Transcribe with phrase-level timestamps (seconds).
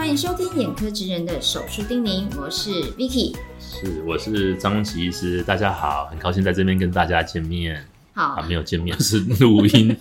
[0.00, 3.36] 欢迎收听眼科职人的手术叮咛，我是 Vicky。
[3.58, 7.84] 是，我是张荣奇医师，大家好，很高兴在这边跟大家见面。
[8.14, 9.94] 好啊，没有见面是录音。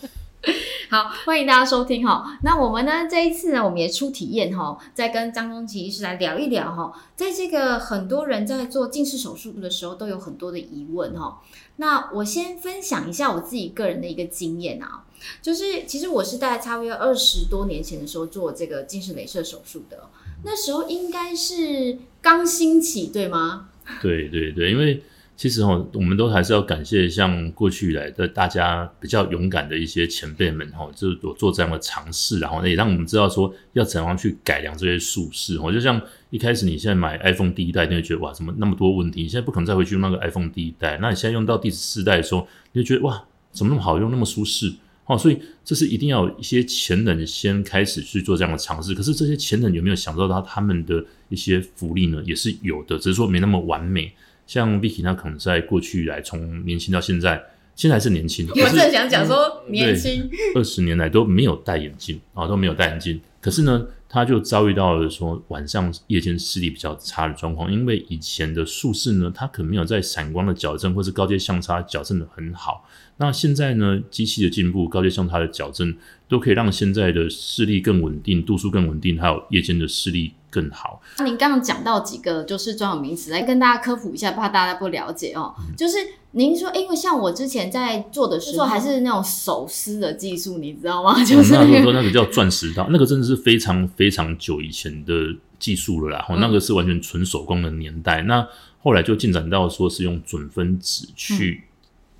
[0.92, 2.40] 好，欢迎大家收听哈。
[2.42, 6.92] 那我们呢这一次呢，我们也出体验哈，再跟张宗奇医师来聊一聊哈。
[7.16, 11.44] 在这个很多人在做近视手术的时候，都有很多的疑问哈。
[11.76, 15.06] 那我先分享一下我自己个人的一个经验啊，
[15.44, 20.10] 就是其实我是在差不多二十多年前的时候做这个近视雷射手术的，
[20.44, 23.70] 那时候应该是刚兴起，对吗？
[24.02, 25.04] 对对对，因为。
[25.40, 35.72] 其实哈，我们都还是要感谢像过去以来的大家比较勇敢的一些前辈们哈，就是有做这样的尝试，然后也让我们知道说要怎样去改良这些术式哈。
[35.72, 39.22] 就像一开始你现在买 iPhone 第一代，你会觉得哇，怎么那么多问题？
[39.22, 44.70] 你现在不可能再回去用那个 iPhone 第一代，那你现在用到第四代的时候，你就觉得哇，怎么那么好用，那么舒适
[45.06, 45.18] 哦？
[45.18, 48.94] 所以这是一定要一些前人先开始去做这样的尝试。
[48.94, 52.22] 可是这些前人有没有享受到他们的一些福利呢？
[52.26, 54.14] 也是有的，只是说没那么完美。
[54.50, 57.40] 像 Vicky，他可能在过去来从年轻到现在，
[57.76, 58.50] 现在还是年轻。
[58.50, 63.22] 我正想讲说年轻，二十年来都没有戴眼镜啊，都没有戴眼镜。
[63.40, 72.90] 可是呢，他就遭遇到了说晚上夜间视力比较差的状况，因为以前的术式呢，他可能没有在闪光的矫正或是高阶相差矫正的很好。
[73.18, 75.96] 那现在呢，机器的进步，高阶相差的矫正
[76.28, 80.34] 都可以让现在的视力更稳定，度数更稳定，还有夜间的视力。
[80.50, 81.02] 更好。
[81.18, 85.54] 那您刚刚讲到几个就是专有名词，来跟大家科普一下，怕大家不了解哦。
[85.78, 85.98] 就是
[86.32, 91.24] 您说，因为像我之前在做的时候，还是那种手撕的技术，你知道吗？
[91.24, 95.14] 就是那时候那个叫钻石刀，那个真的是非常非常久以前的
[95.60, 96.26] 技术了啦。
[96.30, 98.22] 哦，那个是完全纯手工的年代。
[98.24, 98.48] 那
[98.82, 101.66] 后来就进展到说是用准分子去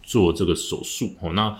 [0.04, 1.14] 做这个手术。
[1.22, 1.58] 哦，那。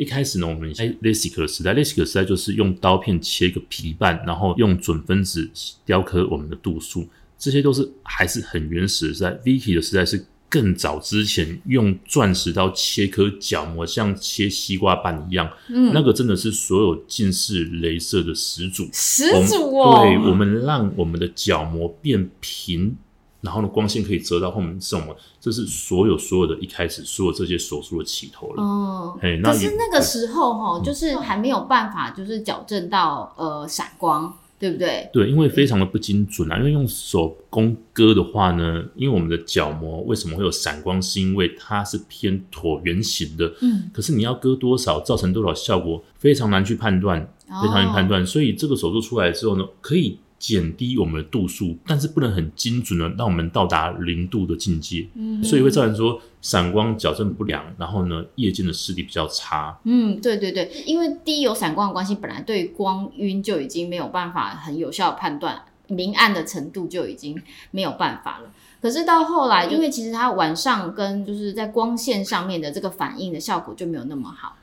[0.00, 5.50] 一开始呢，我们在 LASIK 的时代，LASIK 时代就是用刀片切一个皮瓣，然后用准分子
[5.84, 7.06] 雕刻我们的度数，
[7.38, 9.30] 这些都是还是很原始的时代。
[9.44, 20.00] Vicky 的时代是更早之前用钻石刀切割角膜，像切西瓜瓣一样，嗯，那个真的是所有近视镭射的始祖，始祖哦。
[20.00, 22.96] 对，我们让我们的角膜变平。
[23.40, 25.16] 然后呢，光线可以遮到后面是什么？
[25.40, 28.62] 这是所有所有的一开始所有这些手术的起头了。
[28.62, 35.08] 哦，哎，可是那个时候哈，就是还没有办法，就是矫正到呃闪光，对不对？
[35.10, 36.58] 对，因为非常的不精准啊。
[36.58, 41.00] 因为用手工割的话呢，因为我们的角膜为什么会有闪光？
[41.00, 43.50] 是因为它是偏椭圆形的。
[43.62, 47.18] 嗯，可是你要割多少，造成多少效果，非常难去判断，
[47.62, 48.26] 非常难判断。
[48.26, 50.18] 所以这个手术出来之后呢，可以。
[50.40, 59.78] 减低我们的度数，但是不能很精准的让我们到达零度的境界，嗯，所以会造成说散光矫正不良，然后呢夜间的视力比较差。
[59.84, 67.40] 嗯，对对对，因为第一有散光的关系，本来对光晕就已经没有办法很有效判断明暗的程度就已经
[67.70, 68.50] 没有办法了。
[68.80, 74.56] 可是到后来，因为其实它晚上跟就是在光线上面的这个反应的效果就没有那么好。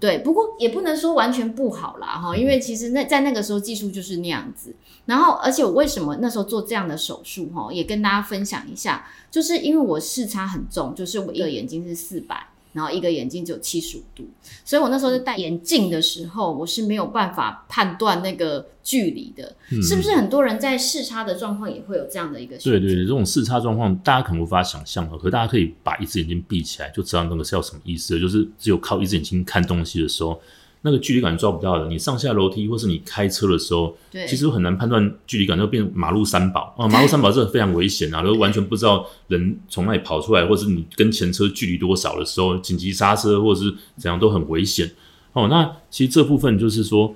[0.00, 4.74] 对，不过也不能说完全不好啦，哈，因为其实那在那个时候技术就是那样子。
[5.06, 12.48] 然后，而且我为什么那时候做这样的手术，哈，也跟大家分享一下，就是因为我视差很重，就是我一个眼睛是四百。
[12.78, 14.24] 然后一个眼睛只有七十五度，
[14.64, 22.56] 所以我那时候在戴眼镜的时候，我是没有办法判断那个距离的，是不是很多人在视差的状况也会有这样的一个？
[22.58, 30.40] 对对对，这种视差状况大家可能无法想象啊，可大家可以把一只眼睛闭起来，就知道那个是要什么意思，就是只有靠一只眼睛看东西的时候。
[30.82, 33.96] 那个距离感抓不到的，你上下楼梯或是你开车的时候，
[34.28, 36.86] 其实很难判断距离感，就变马路三宝啊！
[36.88, 44.90] 马路三宝这非常危险啊， 都完全不知道人从那里跑出来，或是你跟前车距离多少的时候，紧急刹车或者是怎样都很危险
[45.32, 45.48] 哦。
[45.48, 47.14] 那其实这部分就是说，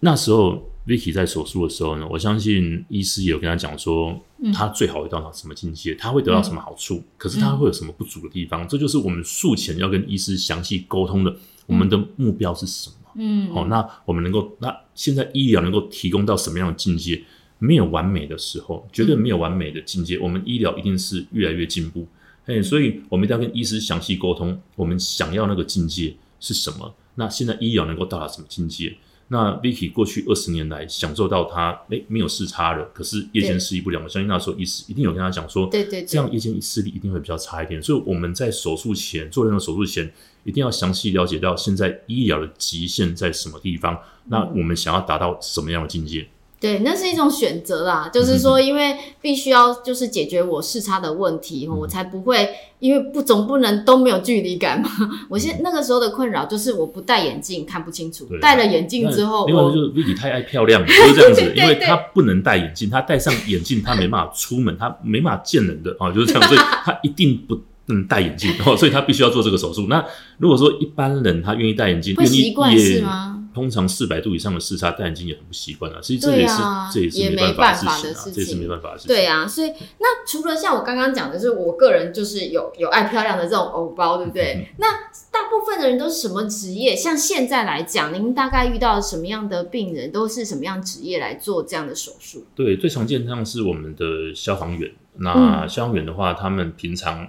[0.00, 4.20] 那时候 Vicky 在手术的时候呢，我相信医师也有跟他讲说，
[4.52, 11.34] 他最好会到达什么境界，他会得到什么好处，可是他会有什么不足的地方，这就是我们术前要跟医师详细沟通的。
[11.66, 12.96] 我们的目标是什么？
[13.16, 17.24] 嗯，好，那我们能够，那现在医疗能够提供到什么样的境界？
[17.58, 20.18] 没有完美的时候，绝对没有完美的境界。
[20.18, 22.06] 我们医疗一定是越来越进步，
[22.44, 26.94] 哎，所以我们一定要跟医师详细沟通，我们想要那个境界是什么？
[27.14, 28.94] 那现在医疗能够到达什么境界？
[29.28, 34.02] 那 Vicky 过去二十年来享受到他诶没有视差了，可是夜间视力不良。
[34.02, 37.82] 我相信那时候医师一定有跟他讲说，对对，这样夜间视力一定会比较差一点。
[37.82, 40.12] 所以我们在手术前做任何手术前，
[40.44, 43.98] 一定要详细了解到现在医疗的极限在什么地方。
[44.26, 46.28] 那我们想要达到什么样的境界？
[46.60, 52.48] 对，那是一种选择啦，就是说，因为必须要就是解决我视差的问题，嗯我才不会，
[52.78, 54.88] 因为不总不能都没有距离感嘛。
[55.28, 69.88] 我现那个时候的困扰就是我不戴眼镜看不清楚，戴了眼镜之后，我另外就是 Vicky 太爱漂亮了，就是这样子， 对因为对她不能戴眼镜，她戴上眼镜她没办法出门，她没办法见人的啊，就是这样，所以 她一定不能戴眼镜，哦，所以他必须要做这个手术。
[69.90, 70.02] 那
[70.38, 73.43] 如果说一般人他愿意戴眼镜，会习惯是吗？
[73.54, 79.14] 通常四百度以上的视差戴眼镜也很不习惯啊，所以这也是、啊这也是也没办法的事情啊，这也是情没办法的事情。
[79.14, 84.54] 对啊，所以那除了像我刚刚讲的，是我个人就是有有爱漂亮的这种偶包，对不对？
[84.54, 84.86] 嗯那
[85.30, 86.94] 大部分的人都是什么职业？
[86.96, 92.44] 像现在来讲，您大概遇到什么样的病人，都是什么样职业来做这样的手术？
[92.54, 94.90] 对，最常见像是我们的消防员。
[94.90, 97.28] 嗯那消防员的话，他们平常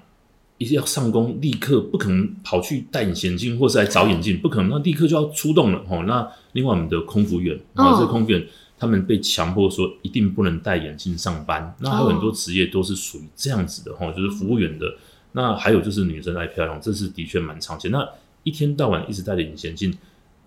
[0.58, 6.04] 一定要上工，立刻不可能跑去戴隐形眼镜或是来找眼镜，不可能，那立刻就要出动了哦。
[6.08, 8.48] 那另外我们的空服员啊，哦这个空服员
[8.78, 11.76] 他们被强迫说一定不能戴眼镜上班。
[11.80, 14.86] 那还有很多职业都是属于这样子的哈，就是服务员的。
[15.34, 17.92] 那还有就是女生爱漂亮，这是的确蛮常见。
[17.92, 18.08] 那
[18.44, 19.98] 一天到晚一直戴着隐形眼镜，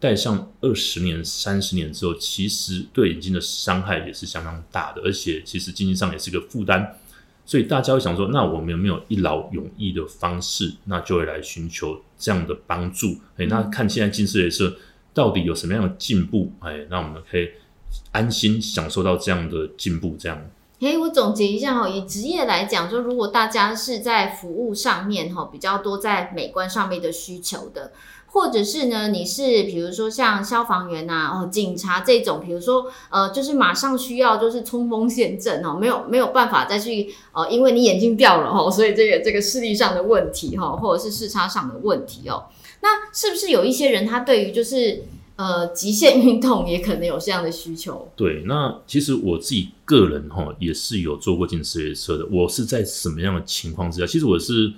[0.01, 6.97] 戴上二十年、三十年之后，其实对眼睛的伤害也是相当大的，而且其实经济上也是个负担。
[7.49, 10.71] 所以大家会想说，那我们有没有一劳永逸的方式？
[10.85, 13.17] 那就会来寻求这样的帮助。
[13.39, 14.77] 哎，那看现在近视雷射
[15.15, 16.53] 到底有什么样的进步？
[16.61, 17.49] 哎，那我们可以
[18.13, 20.15] 安心享受到这样的进步。
[20.19, 20.39] 这样，
[20.81, 27.93] 诶，我总结一下哈，以职业来讲，就如果大家是在服务上面哈，比较多在美观上面的需求的，
[28.31, 42.45] 或者是呢，你是比如说像消防员呐、哦，警察这种，比如说呃，就是马上需要就是冲锋陷阵哦，没有没有办法再去呃，因为你眼睛掉了哦，所以这个这个视力上的问题哈，或者是视差上的问题哦，
[42.83, 45.05] 那是不是有一些人他对于就是
[45.37, 48.09] 呃极限运动也可能有这样的需求？
[48.15, 52.27] 对，那其实我自己个人哈也是有做过近视雷射的。
[52.31, 54.07] 我是在什么样的情况之下？
[54.07, 54.73] 其实我是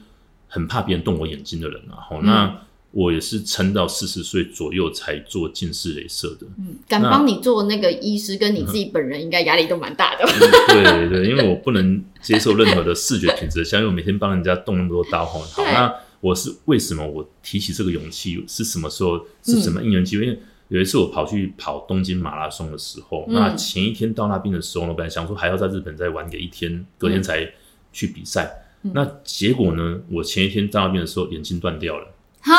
[0.49, 1.97] 很怕别人动我眼睛的人啊。
[2.09, 2.63] 哈、那
[2.93, 6.47] 我也是撑到四十岁左右才做近视雷射的。
[6.59, 10.25] 嗯，敢帮你做那个医师，跟你自己本人应该压力都蛮大的。
[10.69, 15.25] 对对对，因为我不能接受任何的视觉品质的像因为我每天帮人家动那么多刀。
[15.25, 19.25] 好，那我是为什么我提起这个勇气是什么时候？
[19.45, 20.27] 是什么因缘机会？
[20.27, 20.39] 因为
[20.69, 27.49] 有一次我跑去跑东京马拉松的时候，嗯那前一天到那边的时候呢，我本来想说还要在日本再玩个一天，隔天才
[27.93, 28.45] 去比赛。
[28.83, 32.07] 嗯那结果呢，我前一天到那边的时候眼睛断掉了。
[32.41, 32.55] 哈，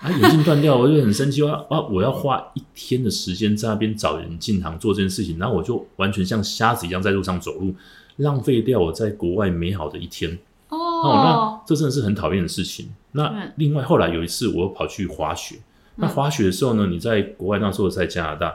[0.00, 7.74] 啊，眼镜断掉，我就很生气，我要啊，我要花一天的时间在那边找人进行做这件事情，然后我就完全像瞎子一样在路上走路，
[8.16, 10.38] 浪费掉我在国外美好的一天。
[10.68, 12.92] 哦，哦那，这真的是很讨厌的事情。
[13.12, 15.56] 那嗯另外后来有一次，我跑去滑雪，
[15.96, 18.54] 那滑雪的时候呢，你在国外那时候在加拿大，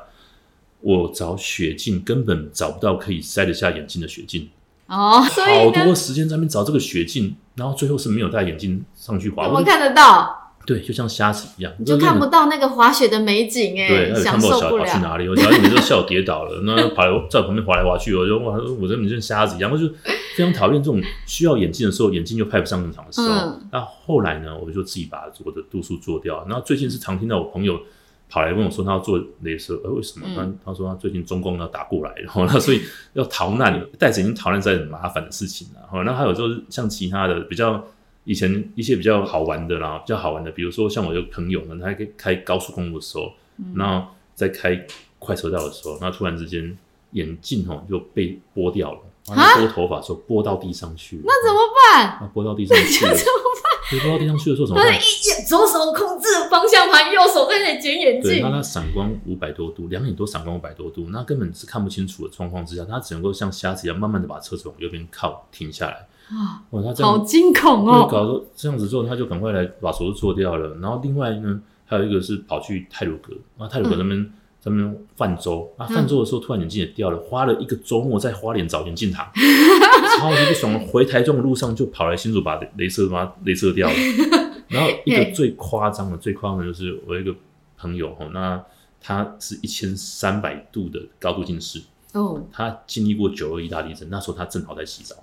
[0.82, 4.50] 我找雪镜根本找不到可以塞得下眼镜的雪镜，
[4.88, 10.47] 哦，所好多时间在那边找这个雪镜，然后最后是没有戴眼镜上去滑，我看得到？
[10.68, 15.02] 对，就像瞎子一样，你就看不到那个滑雪的美景对，哎，他有看享受不不到小跑去。
[15.02, 15.30] 哪里？
[15.30, 19.88] 我小姐每次都笑我跌倒了，那 跑来在我旁边滑来滑去，我就哇，我真的像瞎子一样，我就
[20.36, 23.28] 非常讨厌这种需要眼镜的时候，眼镜又派不上用场的时候。
[23.30, 26.46] 嗯那后来呢，我就自己把我的度数做掉。
[26.50, 27.80] 然后最近是常听到我朋友
[28.30, 30.26] 跑来问我说，他要做镭射，呃，为什么？
[30.36, 32.82] 嗯他他说他最近中共要打过来，然后那所以
[33.14, 35.88] 要逃难，戴着眼镜逃难在很麻烦的事情啊。
[35.90, 37.82] 好，那还有就是像其他的比较。
[38.28, 44.86] 以前一些比较好玩的啦，比较好玩的，比如说像我有朋友呢，他在开高速公路的时候，嗯然后在开
[45.18, 46.78] 快车道的时候，那突然之间
[47.12, 49.00] 眼镜哦就被拨掉了，
[49.30, 52.18] 然后拨头发的时候拨到地上去了，那怎么办？
[52.22, 53.16] 那拨到地上去了，
[53.90, 54.94] 对拨到地上去的时候怎么办？
[54.94, 58.58] 一左手控制方向盘，右手在那里捡眼对，镜那。
[58.58, 66.06] 他闪光五百多度，两眼都闪光五百多度，那根本是看不清楚的状况之下，他只能够像瞎子一样，慢慢的把车子往右边靠，停下来。
[66.30, 68.08] 啊，哇，他这样好惊恐，哦！
[68.10, 70.76] 搞得这样子之后，他就赶快来把手术做掉了。
[70.82, 74.24] 然后另外呢，还有一个是跑去泰鲁阁，那泰鲁阁那边
[74.60, 79.26] 在那边泛舟，啊，泛舟的时候突然眼镜也掉了，花了一个周末在花莲找眼镜堂，
[80.20, 80.78] 超级不爽。
[80.88, 83.96] 回台中的路上就跑来新竹把镭射把它镭射掉了。
[84.68, 87.34] 然后一个最夸张的、最夸张的就是我一个
[87.78, 88.62] 朋友哦，那
[89.00, 91.82] 他是一千三百度的高度近视，
[92.12, 95.16] 哦他经历过九二一大地震，那时候他正好在洗澡。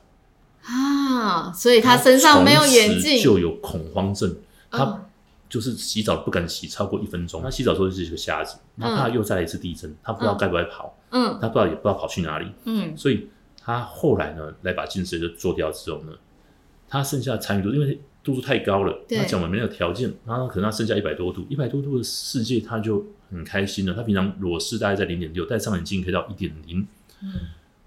[0.65, 4.37] 啊，所以他身上没有眼镜，就有恐慌症。
[4.71, 5.01] 他嗯
[5.47, 11.39] 就是洗澡不敢洗超过一分钟，他洗澡的时候就是一个瞎子，他怕又再来一次地震，他不知道该不该跑，嗯。
[11.41, 12.97] 他不知道也不知道跑去哪里，嗯。
[12.97, 13.29] 所以
[13.63, 16.13] 他后来呢来把近视就做掉之后呢，
[16.89, 26.85] 他剩下的参与度因为度数太高了，他讲我没有条件，然后可能他剩下一百多度，一百多度的世界他就很开心了，他平常裸视大概在零点六，戴上眼镜可以到一点零，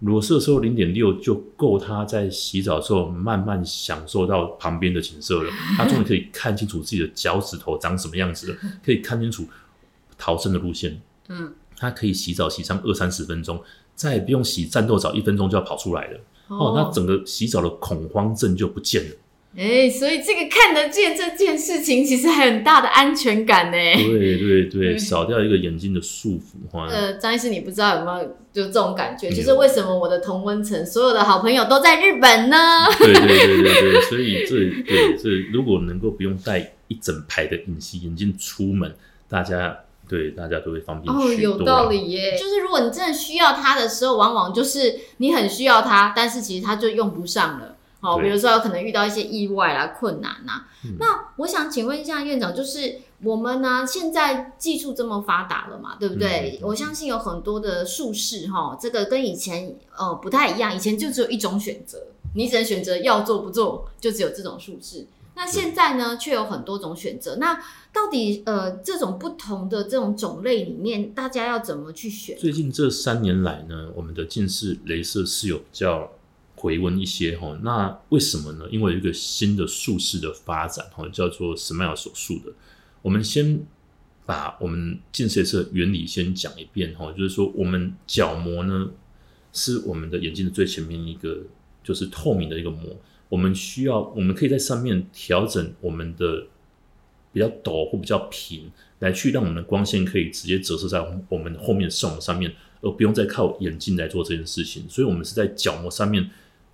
[0.01, 5.51] 裸色的时候零点六就够他在洗澡的时候慢慢享受到旁边的景色了。
[5.75, 9.47] 他终于可以看清楚自己的脚趾头长什么样子了，可以看清楚
[10.17, 11.01] 逃生的路线。
[11.29, 13.59] 嗯，他可以洗澡洗上二三十分钟，
[13.95, 16.19] 再也不用洗战斗澡，一分钟就要跑出来了。
[16.49, 19.15] 哦，那整个洗澡的恐慌症就不见了。
[19.57, 23.77] 哎，所以这个看得见这件事情，其实还有很大的安全感呢。
[23.95, 26.71] 对对对，少掉一个眼睛的束缚。
[26.71, 28.23] 哈，呃，张医师，你不知道有没有
[28.53, 29.31] 就这种感觉？
[29.31, 32.55] 就是为什么我的同温层所有的好朋友都在日本呢？
[32.99, 38.93] 对对对对 对，所以这对这如果能够不用戴一整排的隐形眼镜出门，
[39.27, 39.75] 大家
[40.07, 42.37] 对大家都会方便哦，有道理耶。
[42.37, 47.76] 就是如果你真的需要它的时候，往往就是你很需要它，但是其实它就用不上了。
[47.99, 50.65] 好，比如说有可能遇到一些意外啦、困难呐。
[50.99, 56.59] 那我想请问一下院长，就是我们呢现在技术这么发达了嘛，对不对？
[56.61, 61.97] 我相信有很多的术式哈，这个跟以前呃不太一样，以前就只有一种选择，
[62.35, 65.07] 你只能选择要做不做，就只有这种术式。
[65.33, 67.37] 那现在呢，却有很多种选择。
[67.37, 67.55] 那
[67.91, 72.37] 到底呃这种不同的这种种类里面，大家要怎么去选？
[72.37, 76.11] 最近这三年来呢，我们的近视雷射是有较。
[76.59, 78.65] 回温一些哈，那为什么呢？
[78.71, 82.51] 因为有一个新的术式的发展哈，叫做 Smile 手术的。
[83.03, 83.59] 我们先
[84.25, 88.89] 把我们近视的原理先讲一遍哈，就是说我们角膜呢
[89.53, 91.43] 是我们的眼睛的最前面一个
[91.83, 92.97] 就是透明的一个膜，
[93.29, 96.47] 我们需要我们可以在上面调整我们的
[97.31, 100.99] 比较陡或比较平，来去让我们的光线可以直接折射在
[101.29, 104.89] 我们后面视网上面，而不用再靠眼镜来做这件事情。
[104.89, 106.27] 所以，我们是在角膜上面。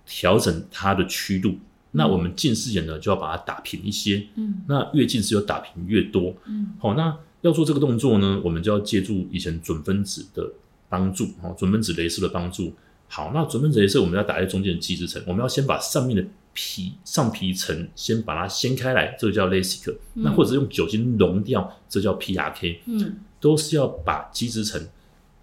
[0.06, 1.56] 调整它的曲度，
[1.92, 4.26] 那我们近视眼呢就要把它打平一些。
[4.34, 6.34] 嗯，那越近视就打平越多。
[6.46, 10.50] 嗯，好，那要做这个动作呢，我们就要借助以前准分子的
[10.88, 12.74] 帮助，哦，准分子镭射的帮助。
[13.08, 19.94] 好，那准分子镭射我们要打在中间的基质层，我们要先把上面的皮上皮层先把它掀开来，这个叫 LASIK。
[20.14, 22.78] 那或者用酒精溶掉，这叫 PRK。
[22.86, 24.86] 嗯，都是要把基质层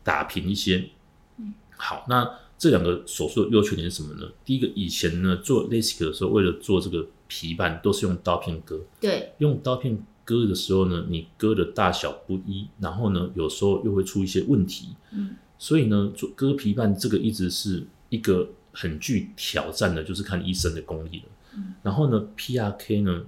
[0.03, 0.89] 打平一些。
[1.37, 2.29] 嗯，好，那。
[2.61, 4.31] 这两个手术的优缺点是什么呢？
[4.45, 8.79] 第一个，以前呢做 LASIK 的时候，为了做这个皮瓣，都是用刀片割。
[8.99, 14.89] 对，用刀片割的时候呢，你割的大小不一，然后呢，有时候又会出一些问题。
[15.11, 21.25] 嗯，所以呢，做割皮瓣这个一直是一个很具挑战的，就是看医生的功力了。
[21.55, 23.23] 嗯，然后呢，PRK 呢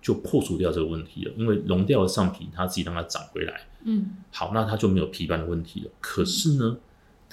[0.00, 3.66] 就破除掉这个问题了，因为溶掉了上皮，它自己让它长回来。
[3.84, 5.90] 嗯，好，那它就没有皮瓣的问题了。
[6.00, 6.78] 可是呢？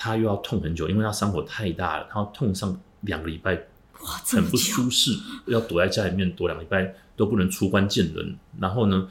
[0.01, 3.53] 他又要痛很久，因为他伤口太大了，他要痛上两个礼拜，
[4.01, 5.11] 哇很不舒适，
[5.47, 9.09] 要躲在家里面躲两个礼拜都不能出关见人，然后呢，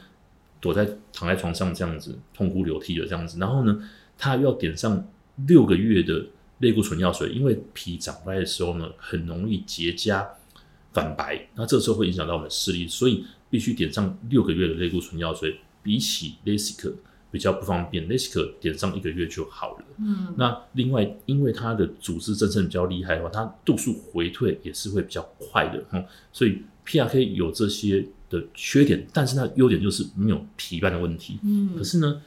[0.59, 5.07] 躲在躺在床上这样子痛哭流涕的这样子，然后呢，他又要点上
[5.47, 6.25] 六个月的
[6.57, 10.25] 类固醇药水，因为皮长出来的时候呢，很容易结痂
[10.91, 16.93] 反白，那这时候会影响到我们的视力，所以必须点上六个月的类固醇药水，比起 LASIK。
[17.31, 19.85] 比较不方便，LASIK 点上一个月就好了。
[19.99, 26.03] 嗯，那另外，因为它的组织增生比较厉害的话，它度数回退也是会比较快的哈。
[26.33, 31.37] 所以 PRK 有这些的缺点，但是它优点就是没有皮瓣的问题。
[31.43, 32.19] 嗯，可是呢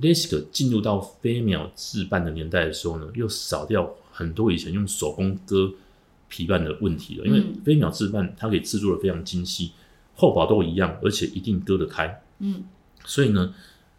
[0.00, 5.72] ，LASIK 进入到飞秒制瓣的年代的时候呢，又少掉很多以前用手工割
[6.28, 7.24] 皮瓣的问题了。
[7.24, 9.70] 因为飞秒制瓣它可以制作的非常精细，
[10.16, 12.22] 厚薄都一样，而且一定割得开。
[12.40, 12.64] 嗯，
[13.04, 13.54] 所以呢。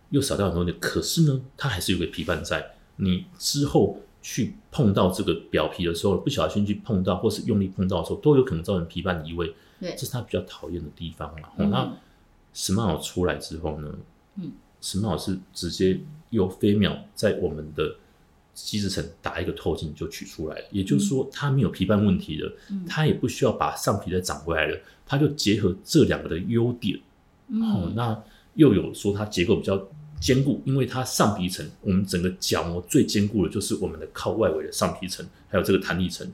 [0.10, 2.74] 又少掉很多的，可是呢，它还是有个皮瓣在。
[3.02, 9.56] 你之后去碰到这个表皮的时候，不小心去碰到，或是用力碰到的时候，都有可能造成皮瓣移位。
[9.80, 11.50] 对，这是它比较讨厌的地方了。
[11.70, 11.94] 那
[12.54, 13.96] Smile 出来之后呢，
[14.36, 14.52] 嗯
[14.82, 16.02] ，Smile 是直接
[16.32, 17.96] 用飞秒在我们的
[18.54, 22.52] 基质层打一个透镜就取出来了，也就是说它没有皮瓣问题的，
[22.86, 27.00] 它也不需要把上皮再长回来了，它就结合这两个的优点，
[27.48, 28.22] 哦，那
[28.56, 29.88] 又有说它结构比较。
[30.20, 36.30] 坚固，因为它上皮层，我们整个角膜最坚固的就是我们的靠外围的上皮层，还有这个弹力层，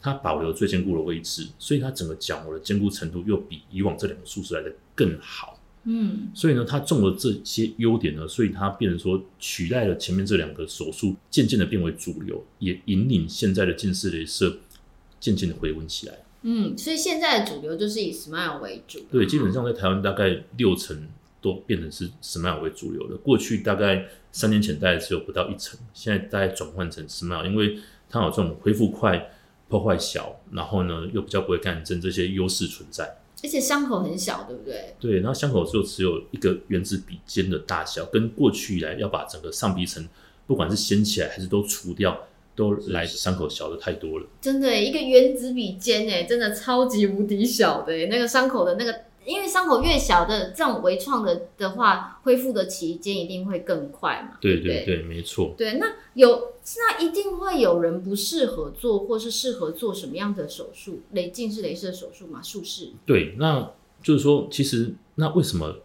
[0.00, 5.58] 它保留最坚固的位置，所以它整个角膜的坚固程度又比以往这两个术式来的更好。
[5.84, 14.58] 嗯，所以呢，它中了这些优点呢，所以它变成说取代了前面这两个手术，渐渐的变为主流，也引领现在的近视镭射
[15.18, 16.18] 渐渐的回温起来。
[16.42, 19.00] 嗯，所以现在的主流就是以 Smile 为主。
[19.10, 21.08] 对，基本上在台湾大概六成。
[21.40, 23.16] 都变成是 Smile 为主流的。
[23.16, 27.78] 过去大概三年前大概只有不到一成，现在大概转换成 Smile，因为
[28.08, 29.30] 它有这种恢复快、
[29.68, 33.16] 破坏小，然后呢又比较不会干针这些优势存在。
[33.42, 34.94] 而且伤口很小，对不对？
[35.00, 40.06] 对，然后伤口就只有一个原子笔尖的大小，跟过去以来要把整个上皮层
[40.46, 44.26] 不管是掀起来还是都除掉，都来伤口小的太多了。
[44.42, 48.94] 真的，一个原子笔尖哎，真的超级无敌小的耶，那个伤口的那个，
[49.24, 54.38] 因为伤口越小的这种微创的的话，恢复的期间一定会更快嘛。
[54.40, 55.54] 对不对对对，没错。
[55.56, 61.02] 对，那有那一定会有人不适合做，或是适合做什么样的手术？
[61.12, 62.90] 雷近视雷射手术嘛，术式。
[63.04, 63.70] 对，那
[64.02, 65.76] 就是说，其实那为什么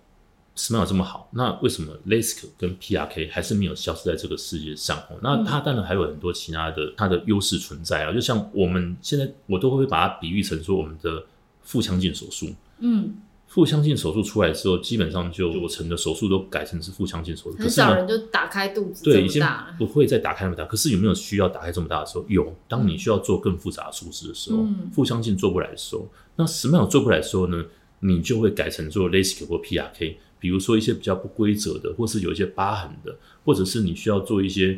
[0.55, 1.27] Smile 这么好？
[1.33, 4.97] 那为什么 LASIK 跟 PRK 还是没有消失在这个世界上？
[5.09, 8.13] 哦，那它当然还有很多其他的它的优势存在啊。
[8.13, 11.25] 就像我们现在，我都会把它比喻成说我们的
[11.61, 12.47] 腹腔镜手术。
[12.79, 13.15] 嗯，
[13.55, 17.55] 腹腔镜手术出来之后，基本上就我成的手术都改成是腹腔镜手术。
[17.55, 19.41] 可很少人就打开肚子这对，已经。
[19.79, 20.65] 不会再打开那么大。
[20.65, 22.25] 可是有没有需要打开这么大的时候？
[22.27, 22.53] 有。
[22.67, 27.63] 当你需要做更复杂的术式的时候，嗯腹腔镜做不来的时候，那 Smile 做不来的时候呢，
[28.01, 30.15] 你就会改成做 LASIK 或 PRK。
[30.37, 34.77] 比如说一些比较不规则的，或是有一些疤痕的，或者是你需要做一些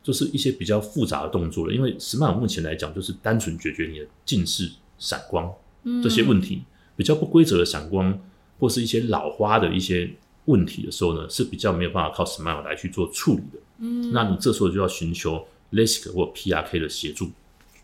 [0.00, 1.74] 就是一些比较复杂的动作了。
[1.74, 5.52] 因为 Smile 目前来讲，就是单纯解决你的近视、散光
[6.00, 6.62] 这些问题，
[6.96, 8.18] 比较不规则的闪光，
[8.58, 10.10] 或是一些老花的一些
[10.46, 13.58] 问题的时候呢，是比较没有办法靠 Smile 来去做处理的。
[13.78, 17.30] 嗯，那你这时候就要寻求 LASIK 或 PRK 的协助。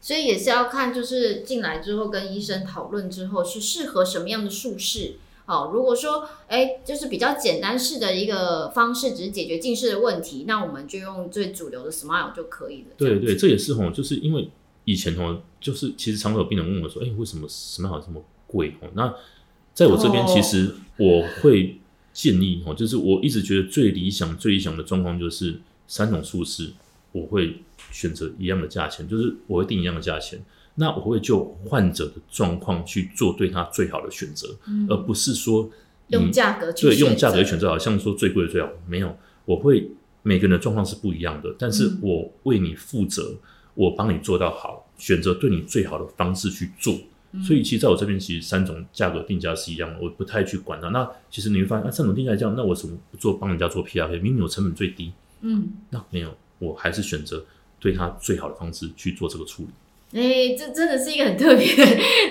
[0.01, 5.17] 所以也是要看，就是进来之后跟医生讨论之后，是适合什么样的术式。
[5.47, 12.89] 哦，如果说，哎，就是比较简单式的一个方式，只是解决近视的问题，那我们就用最主流的 Smile 就可以了。
[12.99, 14.51] 这对对，这也是吼，就是因为
[14.85, 18.75] 以前吼，就是其实常常有病人问我说，哎、为什么 Smile 这么贵？
[18.81, 19.15] 哦，那
[19.73, 21.79] 在我这边，哦其实我会
[22.13, 26.73] 建议哦，就是我一直觉得最理想、最理想的状况就是三种术式，
[27.13, 27.63] 我会
[27.93, 30.43] 选择一样的价钱，就是我会定一样的价钱。
[30.75, 34.57] 那我会就患者的状况去做对他最好的选择，
[34.89, 35.69] 而不是说
[36.09, 38.69] 用价格去对用价格选择选择，好像说最贵的最好。
[38.87, 39.91] 没有，我会
[40.23, 43.37] 每个人的状况是不一样的，但是嗯我为你负责，
[43.75, 46.97] 我帮你做到好，选择对你最好的方式去做。
[47.33, 50.89] 嗯所以其实在我这边，其实三种价格定价是一样的，我不太去管它。
[50.89, 54.21] 那其实你会发现，啊，三种定价这样，那我怎么不做帮人家做 PRK？
[54.23, 57.45] 明明我成本最低，嗯，那没有，我还是选择
[57.79, 59.69] 对他最好的方式去做这个处理。
[60.19, 61.85] 哎，这真的是一个很特别的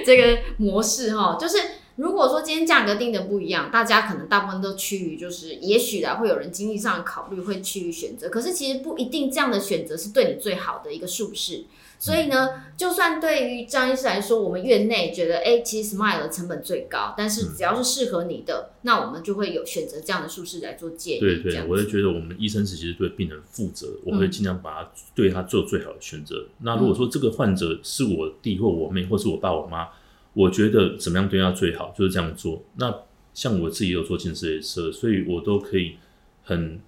[0.03, 1.57] 这个模式哈、就是
[1.97, 11.65] 如果说今天价格定的不一样，大家可能大部分都趋于就是，也许啦会有人经济上的考虑会趋于选择，可是其实不一定这样的选择是对你最好的一个术式。
[11.99, 21.19] 所以呢，就算对于张医师来说，我们院内觉得，哎，其实 Smile 的成本最高，但是只要是适合你的，那我们就会有选择这样的术式来做建议。
[21.19, 26.45] 对对，我就觉得我们医生是其实对病人负责，我会尽量把他对他做最好的选择。
[26.59, 29.87] 那如果说这个患者是我弟或我妹，或是我爸我妈，
[30.33, 32.63] 我觉得怎么样对他最好，就是这样做。
[32.75, 32.93] 那
[33.33, 35.95] 像我自己有做近视雷射，所以我都可以
[36.43, 36.79] 很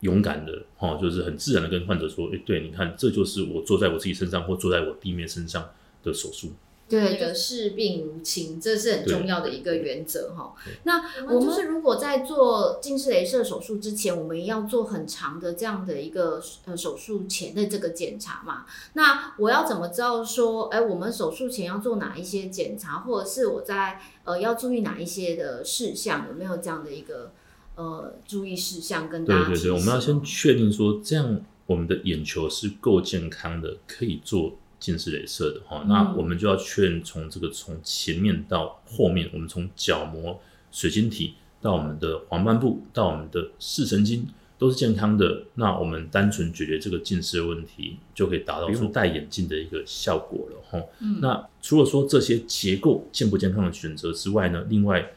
[0.00, 5.70] 勇敢的哦，就是很自然的跟患者说，哎，对，你看，这就是我做在我自己身上或做在我弟妹身上
[6.02, 6.52] 的手术。
[6.88, 10.54] 对的，视病如亲，这是很重要的一个原则哈。
[10.84, 18.64] 那我们就是如果在做近视雷射手术之前，我们要做很长的这样的一个呃手术前的这个检查嘛？
[18.94, 27.32] 那我要怎么知道说，哎，我们手术前要做哪一些检查，或者是我在呃要注意哪一些的事项，有没有这样的一个
[27.78, 35.82] 呃注意事项跟大家对对对，我们要先确定说，这样我们的眼球是够健康的，可以做近视雷射的哈。
[35.84, 40.40] 嗯那我们就要确认从这个从前面到后面，我们从角膜、
[40.72, 44.26] 水晶体到我们的黄斑部到我们的视神经
[44.58, 45.44] 都是健康的。
[45.54, 50.84] 那我们单纯解决这个近视的问题，就可以达到出戴眼镜的一个效果了哈。
[51.00, 55.12] 嗯那除了说这些结构健不健康的选择之外呢，另外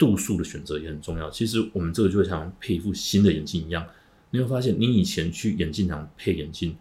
[0.00, 1.28] 度数的选择也很重要。
[1.28, 3.86] 其实我们这个就会像配一副新的眼镜一样，
[4.30, 6.74] 你会发现你以前去眼镜厂配眼镜，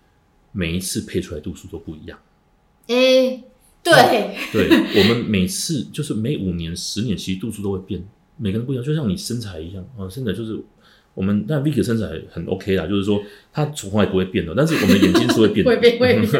[0.53, 2.17] 每一次配出来度数都不一样。
[2.87, 3.43] 哎，
[3.83, 4.69] 对，对
[5.01, 8.01] 我们每次就是每五年、十年，其实度数都会变，
[8.37, 10.57] 每个人不一样，就像你身材一样啊，身材就是
[11.13, 16.31] 我们但 Vicky 身材很 OK 啦，就是说他从来不会变的，但是我们的眼睛是会变的，会变会 变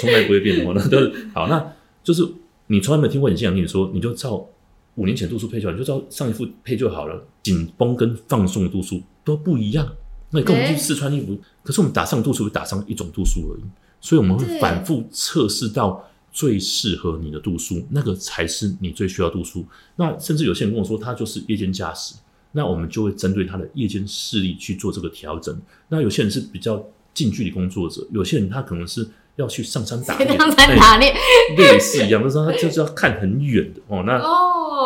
[0.00, 0.72] 从来不会变的哦。
[0.74, 2.26] 那都是好，那就是
[2.66, 4.48] 你从来没有听过眼镜行跟你说，你就照
[4.96, 9.90] 五年前度数配出来，你就照上一副配就好了，紧绷跟放松的度数都不一样。
[10.30, 13.62] 那你跟我们去试穿衣服，可是我们打上度数，打上一种度数而已，
[14.00, 19.64] 所以我们会反复测试到最适合你的度数，那个才是你最需要度数。
[19.94, 22.16] 那甚至有些人跟我说，他就是夜间驾驶，
[22.52, 25.56] 那我们就会针对他的夜间视力去做这个调整。
[25.88, 31.14] 那有些人是比较近距离工作者，有些人他可能是要去上山打猎，这样才哎打猎。
[31.56, 34.02] 类似一样，就是他就是要看很远的哦。
[34.04, 34.18] 那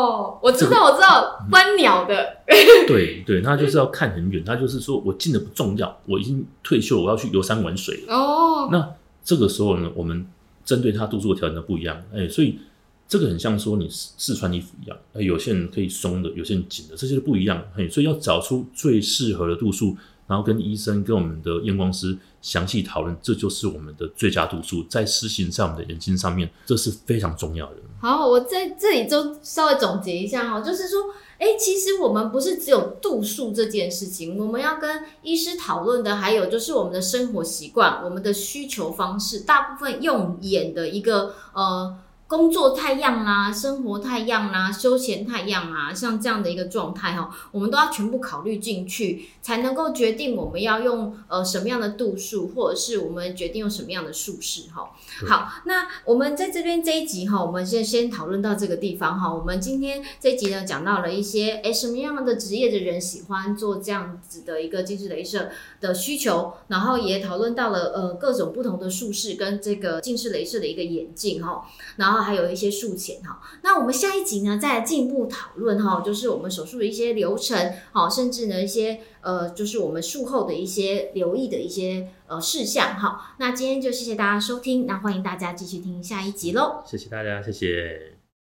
[0.00, 2.38] 哦，我知道，我知道，观鸟的，
[2.86, 8.14] 对 对，他就是要看很远，他就是说我近的不重要，我已经退休了，我要去游山玩水了。
[8.14, 10.26] 哦，那这个时候呢，我们
[10.64, 12.58] 针对他度数的调整的不一样，哎，所以
[13.06, 19.96] 这个很像说你试穿衣服一样，哎，有些人可以松的，有些人紧的，这些都不一样，嘿，所以要找出最适合的度数，
[20.30, 27.72] 然后跟医生跟我们的验光师详细讨论，这就是我们的最佳度数，在施行在我们的眼睛上面，这是非常重要的。
[28.00, 31.06] 好，我在这里就稍微总结一下哈，就是说，
[31.38, 41.98] 哎，其实我们不是只有度数这件事情，我们要跟医师讨论的，还有就是我们的生活习惯、我们的需求方式，大部分用眼的一个呃。
[42.30, 54.92] 工作太样啦，生活太样啦，休闲太样啊，像这样的一个状态哈，我们都要全部考虑进去，才能够决定我们要用呃什么样的度数，或者是我们决定用什么样的术式哈。
[55.26, 59.34] 好，那我们在这边这一集哈，我们先先讨论到这个地方哈。
[59.34, 71.66] 我们今天这一集呢，讲到了一些诶什么样的职业的人喜欢做这样子的一个近视雷射的需求，然后也讨论到了呃各种不同的术式跟这个近视雷射的一个眼镜哈，
[71.96, 83.34] 然还有一些术前哈，那我们下一集呢再进一步讨论哈，就是我们手术的一些流程，好，甚至呢一些呃，就是我们术后的一些留意的一些呃事项哈。
[83.38, 88.19] 那今天就谢谢大家收听，那欢迎大家继续听下一集喽，谢谢大家，谢谢。